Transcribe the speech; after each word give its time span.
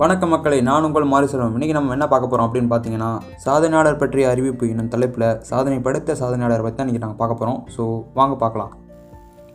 வணக்கம் 0.00 0.32
மக்களை 0.34 0.56
நான் 0.66 0.86
உங்கள் 0.86 1.04
மாரி 1.10 1.26
செல்வம் 1.30 1.54
இன்றைக்கி 1.56 1.74
நம்ம 1.76 1.92
என்ன 1.94 2.06
பார்க்க 2.08 2.28
போகிறோம் 2.30 2.46
அப்படின்னு 2.46 2.70
பார்த்தீங்கன்னா 2.72 3.08
சாதனையாளர் 3.44 3.98
பற்றிய 4.00 4.24
அறிவிப்பு 4.32 4.64
என்னும் 4.72 4.90
தலைப்பில் 4.94 5.24
சாதனை 5.50 5.76
படைத்த 5.86 6.16
சாதனையாளர் 6.20 6.64
பற்றி 6.64 6.76
தான் 6.78 6.86
இன்றைக்கி 6.86 7.02
நாங்கள் 7.04 7.20
பார்க்க 7.20 7.38
போகிறோம் 7.40 7.60
ஸோ 7.74 7.84
வாங்க 8.18 8.34
பார்க்கலாம். 8.42 8.72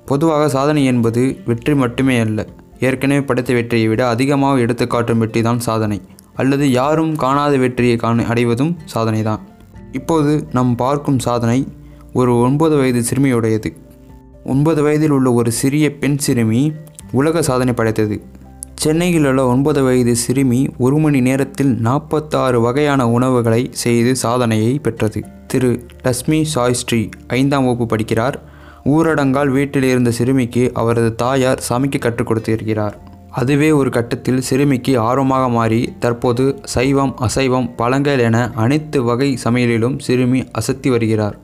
பொதுவாக 0.09 0.47
சாதனை 0.55 0.81
என்பது 0.93 1.23
வெற்றி 1.49 1.75
மட்டுமே 1.83 2.15
அல்ல. 2.25 2.47
ஏற்கனவே 2.87 3.21
படைத்த 3.29 3.59
வெற்றியை 3.59 3.87
விட 3.93 4.01
அதிகமாக 4.13 4.65
எடுத்துக்காட்டும் 4.65 5.21
வெற்றி 5.25 5.43
தான் 5.49 5.61
சாதனை. 5.67 5.99
அல்லது 6.43 6.71
யாரும் 6.79 7.13
காணாத 7.25 7.53
வெற்றியை 7.65 7.95
காண 8.05 8.27
அடைவதும் 8.33 8.73
சாதனை 8.95 9.21
தான். 9.29 9.43
இப்போது 10.01 10.33
நாம் 10.57 10.73
பார்க்கும் 10.83 11.23
சாதனை 11.29 11.59
ஒரு 12.19 12.33
ஒன்பது 12.47 12.77
வயது 12.81 13.03
சிறுமியுடையது. 13.11 13.71
ஒன்பது 14.53 14.81
வயதில் 14.87 15.17
உள்ள 15.19 15.29
ஒரு 15.41 15.51
சிறிய 15.61 15.87
பெண் 16.03 16.21
சிறுமி 16.27 16.65
உலக 17.19 17.41
சாதனை 17.51 17.73
படைத்தது. 17.81 18.17
சென்னையில் 18.81 19.25
உள்ள 19.25 19.45
ஒன்பது 19.45 19.83
வயது 19.83 20.15
சிறுமி 20.15 20.69
ஒரு 20.77 20.97
மணி 20.97 21.21
நேரத்தில் 21.21 21.79
நாற்பத்தாறு 21.79 22.61
வகையான 22.61 23.09
உணவுகளை 23.09 23.69
செய்து 23.71 24.15
சாதனையை 24.15 24.79
பெற்றது. 24.79 25.23
திரு. 25.47 25.85
லக்ஷ்மி 26.03 26.47
சாய்ஸ்ரீ 26.55 27.09
ஐந்தாம் 27.27 27.65
வகுப்பு 27.65 27.95
படிக்கிறார். 27.95 28.33
ஊரடங்கால் 28.85 29.47
வீட்டில் 29.47 29.83
இருந்த 29.83 30.11
சிறுமிக்கு 30.11 30.71
அவரது 30.73 31.15
தாயார் 31.15 31.63
சமைக்க 31.69 31.99
கற்றுக் 31.99 32.27
கொடுத்திருக்கிறார். 32.27 32.97
அதுவே 33.29 33.71
ஒரு 33.71 33.89
கட்டத்தில் 33.89 34.41
சிறுமிக்கு 34.41 34.99
ஆர்வமாக 34.99 35.49
மாறி 35.49 35.93
தற்போது 35.99 36.59
சைவம் 36.63 37.15
அசைவம் 37.17 37.75
பழங்கள் 37.75 38.19
என 38.19 38.51
அனைத்து 38.55 39.03
வகை 39.03 39.37
சமையலிலும் 39.43 39.99
சிறுமி 39.99 40.43
அசத்தி 40.43 40.89
வருகிறார். 40.89 41.39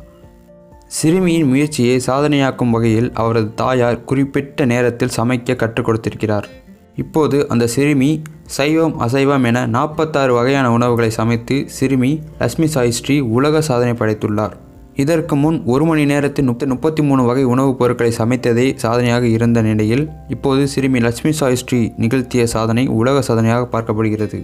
சிறுமியின் 0.88 1.47
முயற்சியை 1.47 2.01
சாதனையாக்கும் 2.07 2.69
வகையில் 2.69 3.11
அவரது 3.13 3.53
தாயார் 3.53 4.03
குறிப்பிட்ட 4.03 4.65
நேரத்தில் 4.65 5.15
சமைக்க 5.17 5.55
கற்றுக் 5.55 5.85
கொடுத்திருக்கிறார். 5.85 6.65
இப்போது 6.97 7.47
அந்த 7.47 7.67
சிறுமி 7.67 8.21
சைவம் 8.43 8.99
அசைவம் 8.99 9.44
என 9.44 9.66
நாற்பத்தாறு 9.66 10.33
வகையான 10.33 10.72
உணவுகளை 10.72 11.09
சமைத்து 11.09 11.63
சிறுமி 11.66 12.19
லக்ஷ்மி 12.39 12.66
சாய்ஸ்ரீ 12.66 13.19
உலக 13.19 13.61
சாதனை 13.61 13.94
படைத்துள்ளார். 13.94 14.52
இதற்கு 14.95 15.35
முன் 15.35 15.63
ஒரு 15.66 15.85
மணி 15.85 16.05
நேரத்தில் 16.05 16.45
முப்பத்தி 16.45 16.73
முப்பத்தி 16.73 17.03
மூணு 17.03 17.23
வகை 17.23 17.44
உணவுப் 17.44 17.80
பொருட்களை 17.80 18.13
சமைத்ததே 18.17 18.75
சாதனையாக 18.75 19.27
இருந்த 19.27 19.61
நிலையில் 19.61 20.09
இப்போது 20.27 20.67
சிறுமி 20.67 20.99
லட்சுமி 20.99 21.35
சாய்ஸ்ரீ 21.39 21.94
நிகழ்த்திய 21.97 22.45
சாதனை 22.45 22.88
உலக 22.88 23.22
சாதனையாக 23.22 23.79
பார்க்கப்படுகிறது. 23.79 24.39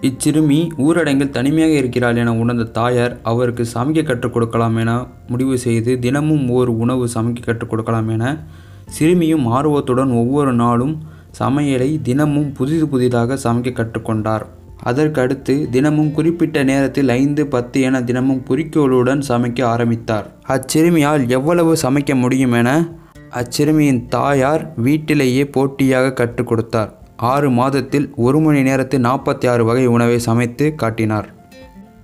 இச்சிறுமி 0.00 0.68
ஊரடங்கில் 0.78 1.30
தனிமையாக 1.30 1.72
இருக்கிறாள் 1.72 2.16
என 2.16 2.34
உணர்ந்த 2.34 2.64
தாயார் 2.64 3.18
அவருக்கு 3.22 3.66
சமைக்க 3.74 4.02
கற்றுக் 4.02 4.32
கொடுக்கலாம் 4.32 4.76
என 4.76 5.06
முடிவு 5.26 5.58
செய்து 5.58 5.98
தினமும் 5.98 6.50
ஒரு 6.50 6.78
உணவு 6.78 7.08
சமைக்க 7.14 7.42
கற்றுக் 7.44 7.70
கொடுக்கலாம் 7.70 8.08
என 8.08 8.44
சிறுமியும் 8.86 9.46
ஆர்வத்துடன் 9.46 10.10
ஒவ்வொரு 10.10 10.52
நாளும் 10.52 11.02
சமையலை 11.38 12.02
தினமும் 12.02 12.52
புதிது 12.52 12.88
புதிதாக 12.88 13.38
சமைக்க 13.44 13.72
கற்றுக்கொண்டார். 13.72 14.44
அதற்கடுத்து 14.84 15.70
தினமும் 15.70 16.12
குறிப்பிட்ட 16.12 16.62
நேரத்தில் 16.62 17.08
ஐந்து 17.08 17.46
பத்து 17.46 17.80
என 17.80 18.02
தினமும் 18.02 18.42
குறிக்கோளுடன் 18.42 19.22
சமைக்க 19.28 19.62
ஆரம்பித்தார். 19.64 20.26
அச்சிறுமியால் 20.48 21.28
எவ்வளவு 21.28 21.76
சமைக்க 21.82 22.14
முடியும் 22.14 22.52
என 22.52 22.88
அச்சிறுமியின் 23.30 24.06
தாயார் 24.08 24.72
வீட்டிலேயே 24.76 25.46
போட்டியாக 25.46 26.12
கற்றுக் 26.12 26.46
கொடுத்தார். 26.46 26.98
ஆறு 27.16 27.50
மாதத்தில் 27.50 28.12
ஒரு 28.16 28.40
மணி 28.40 28.62
நேரத்தில் 28.62 29.02
நாற்பத்தி 29.02 29.48
ஆறு 29.48 29.64
வகை 29.64 29.86
உணவை 29.86 30.18
சமைத்து 30.18 30.74
காட்டினார். 30.74 31.28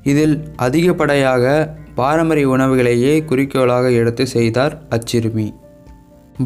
இதில் 0.02 0.42
அதிகப்படையாக 0.58 1.68
பாரம்பரிய 1.94 2.48
உணவுகளையே 2.48 3.24
குறிக்கோளாக 3.24 3.90
எடுத்து 3.90 4.26
செய்தார் 4.26 4.82
அச்சிறுமி. 4.90 5.54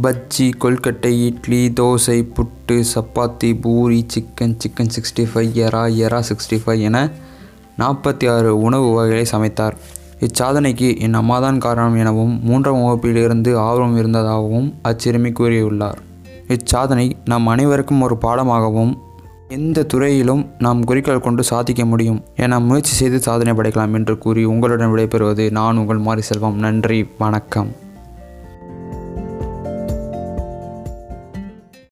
bajji 0.02 0.50
கொல்கட்டை 0.62 1.10
idli 1.26 1.72
dosa 1.78 2.16
puttu 2.36 2.84
chapati 2.92 3.60
puri 3.60 4.06
chicken 4.12 4.56
chicken 4.62 4.90
sixty 4.94 5.24
five 5.30 5.50
எறா 5.64 5.82
எறா 6.04 6.20
சிக்ஸ்டி 6.28 6.56
ஃபைவ் 6.62 6.80
என 6.80 7.10
நாற்பத்தி 7.78 8.30
ஆறு 8.32 8.60
உணவு 8.60 8.88
வகைகளை 8.94 9.26
சமைத்தார். 9.32 9.76
இச்சாதனைக்கு 10.20 10.88
என் 10.98 11.14
அம்மாதான் 11.14 11.58
காரணம் 11.58 11.96
எனவும் 11.96 12.40
மூன்றாம் 12.42 12.80
வகுப்பிலிருந்து 12.80 13.58
ஆர்வம் 13.58 13.96
இருந்ததாகவும் 13.96 14.74
அச்சிறுமி 14.84 15.32
கூறியுள்ளார். 15.40 16.00
இச்சாதனை 16.48 17.12
நம் 17.24 17.46
அனைவருக்கும் 17.46 18.00
ஒரு 18.00 18.18
பாடமாகவும் 18.22 18.92
எந்த 19.48 19.82
துறையிலும் 19.82 20.44
நாம் 20.58 20.84
குறிக்கோள் 20.84 21.24
கொண்டு 21.28 21.44
சாதிக்க 21.44 21.84
முடியும் 21.84 22.24
என 22.36 22.60
முயற்சி 22.60 22.94
செய்து 22.94 23.20
சாதனை 23.20 23.54
படைக்கலாம் 23.54 23.92
என்று 23.92 24.18
கூறி 24.18 24.44
உங்களுடன் 24.44 24.92
விடைபெறுவது 24.94 25.50
நான் 25.50 25.76
உங்கள் 25.76 25.98
மாரி 25.98 26.20
செல்வம் 26.20 26.58
நன்றி 26.58 27.08
வணக்கம். 27.18 27.72